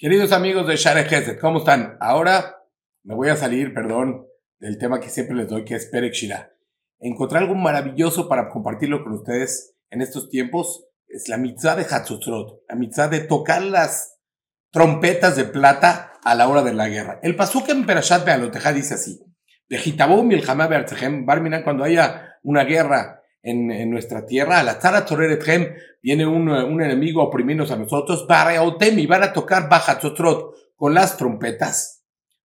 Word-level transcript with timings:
Queridos 0.00 0.30
amigos 0.30 0.68
de 0.68 0.76
Share 0.76 1.12
Hesed, 1.12 1.40
¿cómo 1.40 1.58
están? 1.58 1.96
Ahora 1.98 2.62
me 3.02 3.16
voy 3.16 3.30
a 3.30 3.36
salir, 3.36 3.74
perdón, 3.74 4.28
del 4.60 4.78
tema 4.78 5.00
que 5.00 5.08
siempre 5.08 5.34
les 5.34 5.48
doy, 5.48 5.64
que 5.64 5.74
es 5.74 5.86
Perek 5.86 6.12
Shira. 6.12 6.52
Encontré 7.00 7.38
algo 7.38 7.56
maravilloso 7.56 8.28
para 8.28 8.48
compartirlo 8.48 9.02
con 9.02 9.14
ustedes 9.14 9.74
en 9.90 10.00
estos 10.00 10.30
tiempos. 10.30 10.86
Es 11.08 11.28
la 11.28 11.36
mitzvah 11.36 11.74
de 11.74 11.82
Hatzotrot, 11.82 12.62
la 12.68 12.76
mitzvah 12.76 13.08
de 13.08 13.22
tocar 13.22 13.60
las 13.60 14.20
trompetas 14.70 15.34
de 15.34 15.46
plata 15.46 16.12
a 16.22 16.36
la 16.36 16.46
hora 16.46 16.62
de 16.62 16.74
la 16.74 16.88
guerra. 16.88 17.18
El 17.24 17.34
pasuk 17.34 17.68
en 17.68 17.84
Perashat 17.84 18.24
Bealoteja 18.24 18.72
dice 18.72 18.94
así: 18.94 19.20
Vejitabó 19.68 20.22
milhamá 20.22 20.68
beartzehem, 20.68 21.26
barminan 21.26 21.64
cuando 21.64 21.82
haya 21.82 22.36
una 22.44 22.62
guerra 22.62 23.17
en, 23.42 23.90
nuestra 23.90 24.26
tierra, 24.26 24.60
a 24.60 24.62
la 24.62 24.78
Tzara 24.78 25.04
Torerethem, 25.04 25.74
viene 26.02 26.26
un, 26.26 26.48
un 26.48 26.82
enemigo 26.82 27.20
a 27.20 27.24
oprimirnos 27.24 27.70
a 27.70 27.76
nosotros, 27.76 28.26
y 28.80 29.06
van 29.06 29.22
a 29.22 29.32
tocar 29.32 29.68
baja 29.68 29.98
con 30.76 30.94
las 30.94 31.16
trompetas. 31.16 31.98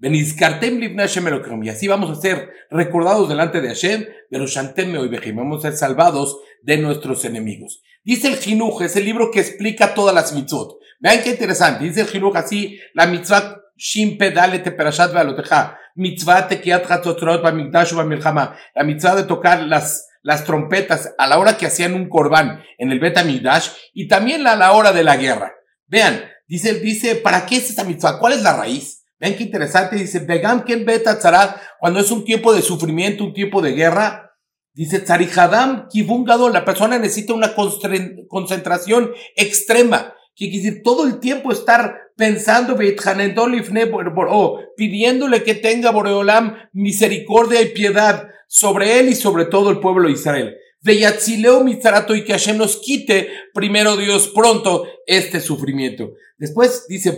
Benizkartem 0.00 0.80
y 0.80 1.68
así 1.68 1.88
vamos 1.88 2.16
a 2.16 2.20
ser 2.20 2.50
recordados 2.70 3.28
delante 3.28 3.60
de 3.60 3.68
Hashem, 3.68 4.06
pero 4.30 4.46
Shantem 4.46 4.92
vamos 5.34 5.58
a 5.58 5.68
ser 5.68 5.76
salvados 5.76 6.38
de 6.62 6.78
nuestros 6.78 7.24
enemigos. 7.24 7.82
Dice 8.04 8.28
el 8.28 8.36
Jinuj, 8.36 8.82
es 8.82 8.94
el 8.94 9.04
libro 9.04 9.32
que 9.32 9.40
explica 9.40 9.94
todas 9.94 10.14
las 10.14 10.32
mitzvot. 10.32 10.78
Vean 11.00 11.20
qué 11.24 11.30
interesante, 11.30 11.84
dice 11.84 12.02
el 12.02 12.06
Jinuj 12.06 12.36
así, 12.36 12.78
la 12.94 13.06
mitzvah 13.06 13.60
Shimpe 13.76 14.30
Dale 14.30 14.60
Perashat 14.60 15.12
Vealoteja, 15.12 15.76
mitzvah 15.96 16.46
Tekiat 16.46 16.88
Hatzotrot 16.88 17.42
Bamigdash 17.42 17.92
Bamilchama, 17.92 18.56
la 18.74 18.84
mitzvah 18.84 19.16
de 19.16 19.24
tocar 19.24 19.62
las 19.64 20.08
las 20.22 20.44
trompetas 20.44 21.14
a 21.18 21.26
la 21.26 21.38
hora 21.38 21.56
que 21.56 21.66
hacían 21.66 21.94
un 21.94 22.08
corbán 22.08 22.62
en 22.78 22.92
el 22.92 23.00
Betamidash 23.00 23.68
y 23.92 24.08
también 24.08 24.46
a 24.46 24.56
la 24.56 24.72
hora 24.72 24.92
de 24.92 25.04
la 25.04 25.16
guerra. 25.16 25.54
Vean, 25.86 26.24
dice, 26.46 26.74
dice, 26.80 27.16
¿para 27.16 27.46
qué 27.46 27.56
es 27.56 27.70
esta 27.70 27.84
mitzvah? 27.84 28.18
¿Cuál 28.18 28.34
es 28.34 28.42
la 28.42 28.56
raíz? 28.56 29.04
Vean 29.18 29.34
qué 29.34 29.44
interesante, 29.44 29.96
dice, 29.96 30.20
Begam 30.20 30.64
Ken 30.64 30.84
Beta 30.84 31.18
cuando 31.80 32.00
es 32.00 32.10
un 32.10 32.24
tiempo 32.24 32.52
de 32.52 32.62
sufrimiento, 32.62 33.24
un 33.24 33.34
tiempo 33.34 33.60
de 33.60 33.72
guerra, 33.72 34.32
dice, 34.72 35.00
Tzarihadam 35.00 35.88
Kibungado, 35.88 36.48
la 36.50 36.64
persona 36.64 36.98
necesita 36.98 37.34
una 37.34 37.54
concentración 38.28 39.10
extrema, 39.34 40.14
decir 40.38 40.82
todo 40.82 41.06
el 41.06 41.18
tiempo 41.18 41.52
estar 41.52 41.96
pensando, 42.16 42.76
o 44.30 44.60
pidiéndole 44.76 45.42
que 45.42 45.54
tenga 45.54 45.90
Boreolam 45.90 46.56
misericordia 46.72 47.60
y 47.60 47.72
piedad 47.72 48.28
sobre 48.46 49.00
él 49.00 49.08
y 49.08 49.14
sobre 49.14 49.46
todo 49.46 49.70
el 49.70 49.80
pueblo 49.80 50.08
de 50.08 50.14
Israel. 50.14 50.56
Veyatzileo 50.80 51.64
Mitzarato 51.64 52.14
y 52.14 52.24
que 52.24 52.32
Hashem 52.32 52.56
nos 52.56 52.76
quite 52.76 53.28
primero 53.52 53.96
Dios 53.96 54.28
pronto 54.28 54.86
este 55.06 55.40
sufrimiento. 55.40 56.12
Después 56.38 56.86
dice, 56.88 57.12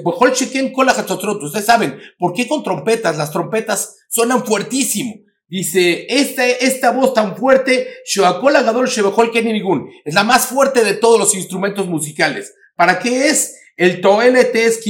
ustedes 1.47 1.67
saben, 1.67 1.99
¿por 2.19 2.33
qué 2.33 2.49
con 2.49 2.63
trompetas? 2.63 3.19
Las 3.19 3.31
trompetas 3.31 3.99
suenan 4.09 4.47
fuertísimo. 4.47 5.15
Dice, 5.47 6.07
esta, 6.09 6.47
esta 6.47 6.93
voz 6.93 7.13
tan 7.13 7.37
fuerte, 7.37 7.87
es 10.05 10.15
la 10.15 10.25
más 10.25 10.47
fuerte 10.47 10.85
de 10.85 10.95
todos 10.95 11.19
los 11.19 11.35
instrumentos 11.35 11.87
musicales. 11.87 12.55
¿Para 12.81 12.99
qué 12.99 13.29
es? 13.29 13.61
El 13.77 14.01
Toelete 14.01 14.65
es 14.65 14.81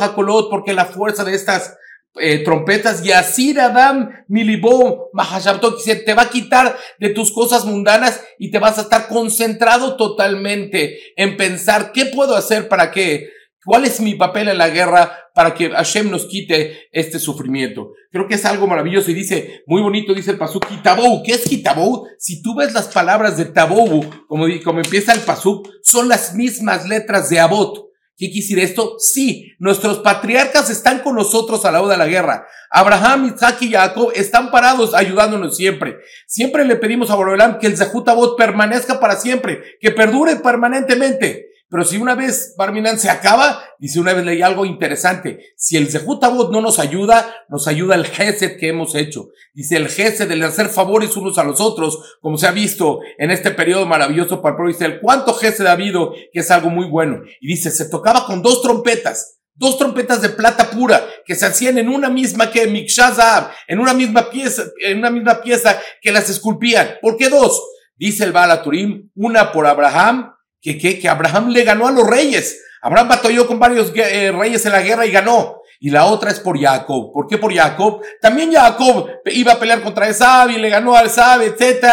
Jacolot, 0.00 0.50
porque 0.50 0.72
la 0.72 0.86
fuerza 0.86 1.22
de 1.22 1.36
estas 1.36 1.76
eh, 2.18 2.42
trompetas 2.42 3.06
y 3.06 3.12
así 3.12 3.56
Adam 3.56 4.10
Milibó 4.26 5.10
Mahashabto 5.12 5.78
se 5.78 5.94
te 5.94 6.14
va 6.14 6.22
a 6.22 6.30
quitar 6.30 6.76
de 6.98 7.10
tus 7.10 7.30
cosas 7.30 7.64
mundanas 7.64 8.20
y 8.40 8.50
te 8.50 8.58
vas 8.58 8.78
a 8.78 8.80
estar 8.80 9.06
concentrado 9.06 9.96
totalmente 9.96 10.98
en 11.14 11.36
pensar 11.36 11.92
qué 11.92 12.06
puedo 12.06 12.34
hacer 12.34 12.66
para 12.66 12.90
que 12.90 13.30
cuál 13.66 13.84
es 13.84 14.00
mi 14.00 14.14
papel 14.14 14.48
en 14.48 14.58
la 14.58 14.70
guerra 14.70 15.12
para 15.34 15.52
que 15.52 15.68
Hashem 15.68 16.10
nos 16.10 16.26
quite 16.26 16.88
este 16.92 17.18
sufrimiento. 17.18 17.92
Creo 18.10 18.28
que 18.28 18.36
es 18.36 18.44
algo 18.46 18.66
maravilloso 18.66 19.10
y 19.10 19.14
dice, 19.14 19.64
muy 19.66 19.82
bonito, 19.82 20.14
dice 20.14 20.30
el 20.30 20.38
pasuk, 20.38 20.66
Kitabou. 20.66 21.22
¿Qué 21.22 21.32
es 21.32 21.42
Kitabou? 21.42 22.06
Si 22.18 22.40
tú 22.40 22.54
ves 22.54 22.72
las 22.72 22.86
palabras 22.86 23.36
de 23.36 23.46
Tabou, 23.46 24.08
como, 24.28 24.46
como 24.64 24.78
empieza 24.78 25.12
el 25.12 25.20
pasuk, 25.20 25.68
son 25.82 26.08
las 26.08 26.34
mismas 26.34 26.88
letras 26.88 27.28
de 27.28 27.40
Abot. 27.40 27.86
¿Qué 28.16 28.28
decir 28.28 28.58
esto? 28.58 28.94
Sí, 28.98 29.52
nuestros 29.58 29.98
patriarcas 29.98 30.70
están 30.70 31.00
con 31.00 31.16
nosotros 31.16 31.66
a 31.66 31.70
la 31.70 31.82
hora 31.82 31.92
de 31.92 31.98
la 31.98 32.06
guerra. 32.06 32.46
Abraham, 32.70 33.34
Isaac 33.34 33.60
y 33.60 33.72
Jacob 33.72 34.10
están 34.14 34.50
parados 34.50 34.94
ayudándonos 34.94 35.54
siempre. 35.54 35.98
Siempre 36.26 36.64
le 36.64 36.76
pedimos 36.76 37.10
a 37.10 37.14
Borolam 37.14 37.58
que 37.58 37.66
el 37.66 37.76
Zahutabot 37.76 38.38
permanezca 38.38 39.00
para 39.00 39.16
siempre, 39.16 39.62
que 39.80 39.90
perdure 39.90 40.36
permanentemente. 40.36 41.55
Pero 41.68 41.84
si 41.84 41.96
una 41.96 42.14
vez 42.14 42.54
Barminan 42.56 42.98
se 42.98 43.10
acaba, 43.10 43.60
dice 43.78 43.98
una 43.98 44.14
vez 44.14 44.24
leí 44.24 44.40
algo 44.40 44.64
interesante, 44.64 45.40
si 45.56 45.76
el 45.76 45.88
Zehutabot 45.88 46.52
no 46.52 46.60
nos 46.60 46.78
ayuda, 46.78 47.44
nos 47.48 47.66
ayuda 47.66 47.96
el 47.96 48.06
Gesed 48.06 48.56
que 48.56 48.68
hemos 48.68 48.94
hecho. 48.94 49.28
Dice 49.52 49.76
el 49.76 49.88
Gesed, 49.88 50.30
el 50.30 50.44
hacer 50.44 50.68
favores 50.68 51.16
unos 51.16 51.38
a 51.38 51.44
los 51.44 51.60
otros, 51.60 52.18
como 52.20 52.38
se 52.38 52.46
ha 52.46 52.52
visto 52.52 53.00
en 53.18 53.32
este 53.32 53.50
periodo 53.50 53.84
maravilloso 53.84 54.40
para 54.40 54.56
el. 54.78 55.00
¿Cuánto 55.00 55.34
Gesed 55.34 55.66
ha 55.66 55.72
habido? 55.72 56.12
Que 56.32 56.40
es 56.40 56.50
algo 56.52 56.70
muy 56.70 56.88
bueno. 56.88 57.22
Y 57.40 57.48
dice, 57.48 57.72
se 57.72 57.88
tocaba 57.88 58.26
con 58.26 58.42
dos 58.42 58.62
trompetas, 58.62 59.40
dos 59.54 59.76
trompetas 59.76 60.22
de 60.22 60.28
plata 60.28 60.70
pura, 60.70 61.04
que 61.24 61.34
se 61.34 61.46
hacían 61.46 61.78
en 61.78 61.88
una 61.88 62.08
misma 62.08 62.52
que 62.52 62.68
Mikshazab, 62.68 63.50
en 63.66 63.80
una 63.80 63.92
misma 63.92 64.30
pieza, 64.30 64.62
en 64.84 64.98
una 64.98 65.10
misma 65.10 65.42
pieza 65.42 65.80
que 66.00 66.12
las 66.12 66.30
esculpían. 66.30 66.94
¿Por 67.02 67.16
qué 67.16 67.28
dos? 67.28 67.60
Dice 67.96 68.22
el 68.22 68.32
Baal 68.32 68.62
Turim, 68.62 69.10
una 69.16 69.50
por 69.50 69.66
Abraham 69.66 70.35
que, 70.66 70.78
que, 70.78 70.98
que 70.98 71.08
Abraham 71.08 71.50
le 71.50 71.62
ganó 71.62 71.86
a 71.86 71.92
los 71.92 72.04
reyes. 72.04 72.60
Abraham 72.82 73.08
batalló 73.08 73.46
con 73.46 73.60
varios 73.60 73.92
eh, 73.94 74.32
reyes 74.32 74.66
en 74.66 74.72
la 74.72 74.82
guerra 74.82 75.06
y 75.06 75.12
ganó. 75.12 75.62
Y 75.78 75.90
la 75.90 76.06
otra 76.06 76.30
es 76.30 76.40
por 76.40 76.58
Jacob. 76.58 77.12
¿Por 77.12 77.28
qué 77.28 77.38
por 77.38 77.54
Jacob? 77.54 78.02
También 78.20 78.52
Jacob 78.52 79.08
iba 79.26 79.52
a 79.52 79.60
pelear 79.60 79.82
contra 79.82 80.08
Esab 80.08 80.50
y 80.50 80.58
le 80.58 80.68
ganó 80.68 80.96
a 80.96 81.02
Esab, 81.02 81.42
etc. 81.42 81.86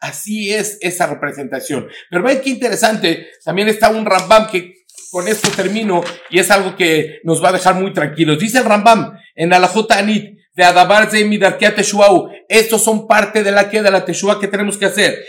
Así 0.00 0.54
es 0.54 0.78
esa 0.80 1.06
representación. 1.06 1.86
Pero 2.08 2.22
ven 2.22 2.40
qué 2.42 2.50
interesante. 2.50 3.26
También 3.44 3.68
está 3.68 3.90
un 3.90 4.06
Rambam 4.06 4.46
que 4.46 4.84
con 5.10 5.28
esto 5.28 5.50
termino 5.50 6.02
y 6.30 6.38
es 6.38 6.50
algo 6.50 6.76
que 6.76 7.20
nos 7.24 7.44
va 7.44 7.50
a 7.50 7.52
dejar 7.52 7.74
muy 7.74 7.92
tranquilos. 7.92 8.38
Dice 8.38 8.62
Rambam 8.62 9.18
en 9.34 9.52
Alajota 9.52 9.98
Anit 9.98 10.38
de 10.54 10.64
Adabar 10.64 11.12
Midarkia 11.12 11.74
Teshuau. 11.74 12.28
Estos 12.48 12.82
son 12.82 13.06
parte 13.06 13.42
de 13.42 13.50
la 13.50 13.68
que 13.68 13.82
de 13.82 13.90
la 13.90 14.04
Teshua 14.04 14.40
que 14.40 14.48
tenemos 14.48 14.78
que 14.78 14.86
hacer. 14.86 15.24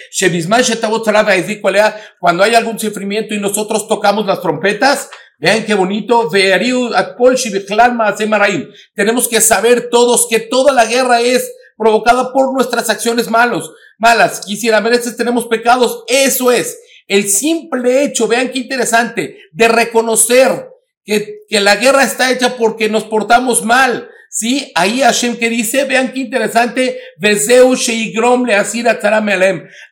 Cuando 2.19 2.43
hay 2.43 2.55
algún 2.55 2.79
sufrimiento 2.79 3.33
y 3.33 3.39
nosotros 3.39 3.87
tocamos 3.87 4.25
las 4.25 4.41
trompetas, 4.41 5.09
vean 5.39 5.65
qué 5.65 5.73
bonito. 5.73 6.29
Tenemos 8.93 9.27
que 9.27 9.41
saber 9.41 9.89
todos 9.89 10.27
que 10.29 10.39
toda 10.39 10.73
la 10.73 10.85
guerra 10.85 11.21
es 11.21 11.51
provocada 11.77 12.31
por 12.31 12.53
nuestras 12.53 12.89
acciones 12.89 13.29
malos, 13.29 13.71
malas. 13.97 14.41
Quisiera, 14.45 14.77
a 14.77 14.81
veces 14.81 15.17
tenemos 15.17 15.47
pecados. 15.47 16.03
Eso 16.07 16.51
es. 16.51 16.79
El 17.07 17.29
simple 17.29 18.03
hecho, 18.03 18.27
vean 18.27 18.49
qué 18.49 18.59
interesante, 18.59 19.37
de 19.51 19.67
reconocer 19.67 20.69
que, 21.03 21.39
que 21.47 21.59
la 21.59 21.75
guerra 21.75 22.03
está 22.03 22.31
hecha 22.31 22.57
porque 22.57 22.89
nos 22.89 23.03
portamos 23.03 23.63
mal, 23.63 24.09
Sí, 24.37 24.69
ahí 24.75 24.99
Hashem 24.99 25.37
que 25.37 25.49
dice, 25.49 25.85
vean 25.85 26.11
qué 26.11 26.19
interesante, 26.19 26.99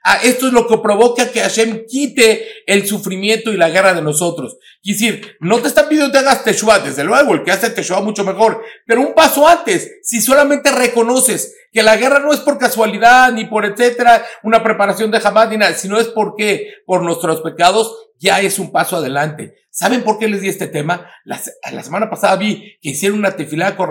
ah, 0.03 0.17
esto 0.21 0.47
es 0.47 0.51
lo 0.51 0.67
que 0.67 0.79
provoca 0.79 1.31
que 1.31 1.39
Hashem 1.39 1.85
quite 1.87 2.45
el 2.67 2.85
sufrimiento 2.85 3.53
y 3.53 3.57
la 3.57 3.69
guerra 3.69 3.93
de 3.93 4.01
nosotros. 4.01 4.57
Es 4.83 4.99
decir, 4.99 5.37
no 5.39 5.61
te 5.61 5.69
está 5.69 5.87
pidiendo 5.87 6.11
que 6.11 6.17
hagas 6.17 6.43
Teshua, 6.43 6.79
desde 6.79 7.05
luego, 7.05 7.35
el 7.35 7.43
que 7.45 7.53
hace 7.53 7.69
Teshua 7.69 8.01
mucho 8.01 8.25
mejor, 8.25 8.61
pero 8.85 8.99
un 8.99 9.13
paso 9.13 9.47
antes, 9.47 9.89
si 10.03 10.19
solamente 10.19 10.71
reconoces 10.71 11.55
que 11.71 11.81
la 11.81 11.95
guerra 11.95 12.19
no 12.19 12.33
es 12.33 12.41
por 12.41 12.57
casualidad, 12.57 13.31
ni 13.31 13.45
por 13.45 13.63
etcétera, 13.63 14.25
una 14.43 14.61
preparación 14.61 15.09
de 15.09 15.21
jamás, 15.21 15.51
ni 15.51 15.57
nada, 15.57 15.73
sino 15.73 15.97
es 15.97 16.07
porque 16.07 16.67
por 16.85 17.01
nuestros 17.01 17.39
pecados, 17.39 17.95
ya 18.19 18.41
es 18.41 18.59
un 18.59 18.71
paso 18.71 18.97
adelante. 18.97 19.55
¿Saben 19.69 20.03
por 20.03 20.19
qué 20.19 20.27
les 20.27 20.41
di 20.41 20.49
este 20.49 20.67
tema? 20.67 21.09
La, 21.25 21.39
semana 21.83 22.07
pasada 22.09 22.35
vi 22.35 22.77
que 22.79 22.91
hicieron 22.91 23.17
una 23.17 23.35
tefilá 23.35 23.75
con, 23.75 23.89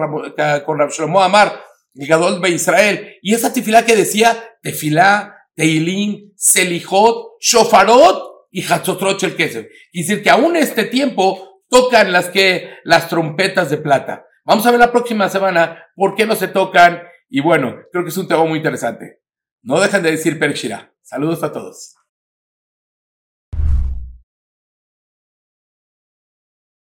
con 0.64 0.78
Rab 0.78 0.90
Amar, 1.18 1.60
el 1.94 2.06
Gadol 2.06 2.40
de 2.40 2.50
Israel, 2.50 3.16
y 3.22 3.34
esa 3.34 3.52
tefilá 3.52 3.84
que 3.84 3.96
decía 3.96 4.36
tefilá, 4.62 5.36
teilín, 5.54 6.32
selijot, 6.36 7.38
shofarot 7.40 8.46
y 8.50 8.62
hatzotrot 8.62 9.22
el 9.22 9.36
queso. 9.36 9.60
Y 9.92 10.02
decir 10.02 10.22
que 10.22 10.30
aún 10.30 10.56
este 10.56 10.84
tiempo 10.84 11.62
tocan 11.68 12.12
las 12.12 12.28
que, 12.28 12.70
las 12.84 13.08
trompetas 13.08 13.70
de 13.70 13.78
plata. 13.78 14.26
Vamos 14.44 14.66
a 14.66 14.70
ver 14.70 14.80
la 14.80 14.92
próxima 14.92 15.28
semana 15.28 15.86
por 15.94 16.14
qué 16.14 16.26
no 16.26 16.36
se 16.36 16.48
tocan. 16.48 17.02
Y 17.28 17.40
bueno, 17.40 17.76
creo 17.90 18.04
que 18.04 18.10
es 18.10 18.16
un 18.16 18.28
tema 18.28 18.44
muy 18.44 18.58
interesante. 18.58 19.20
No 19.62 19.80
dejen 19.80 20.02
de 20.02 20.10
decir 20.10 20.38
Perkshira. 20.38 20.92
Saludos 21.02 21.42
a 21.42 21.52
todos. 21.52 21.94